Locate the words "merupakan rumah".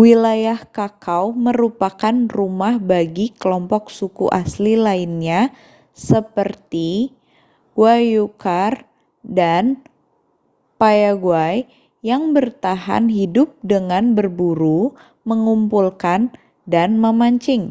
1.46-2.74